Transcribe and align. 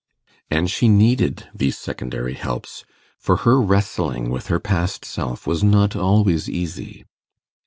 And 0.49 0.67
she 0.71 0.87
needed 0.87 1.47
these 1.53 1.77
secondary 1.77 2.33
helps, 2.33 2.83
for 3.19 3.35
her 3.45 3.61
wrestling 3.61 4.31
with 4.31 4.47
her 4.47 4.59
past 4.59 5.05
self 5.05 5.45
was 5.45 5.63
not 5.63 5.95
always 5.95 6.49
easy. 6.49 7.05